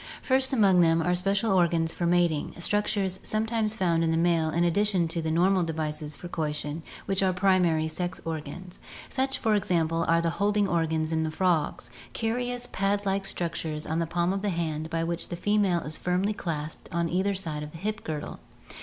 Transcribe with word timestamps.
First 0.23 0.51
among 0.51 0.81
them 0.81 0.99
are 1.03 1.13
special 1.13 1.51
organs 1.51 1.93
for 1.93 2.07
mating, 2.07 2.55
structures 2.57 3.19
some 3.21 3.45
times 3.45 3.75
found 3.75 4.03
in 4.03 4.09
the 4.09 4.17
male 4.17 4.49
in 4.49 4.63
addition 4.63 5.07
to 5.09 5.21
the 5.21 5.29
normal 5.29 5.61
devices 5.61 6.15
for 6.15 6.27
coition, 6.27 6.81
which 7.05 7.21
are 7.21 7.31
primary 7.33 7.87
sex 7.87 8.19
organs. 8.25 8.79
Such, 9.09 9.37
for 9.37 9.53
example, 9.53 10.03
are 10.07 10.19
the 10.19 10.31
holding 10.41 10.67
organs 10.67 11.11
in 11.11 11.21
the 11.21 11.29
frogs, 11.29 11.91
curious 12.13 12.65
pad 12.71 13.05
like 13.05 13.27
structures 13.27 13.85
on 13.85 13.99
the 13.99 14.07
palm 14.07 14.33
of 14.33 14.41
the 14.41 14.49
hand, 14.49 14.89
by 14.89 15.03
which 15.03 15.27
the 15.27 15.35
female 15.35 15.81
is 15.81 15.97
firmly 15.97 16.33
clasped 16.33 16.89
on 16.91 17.07
either 17.07 17.35
side 17.35 17.61
of 17.61 17.71
the 17.71 17.77
hip 17.77 18.03
girdle. 18.03 18.39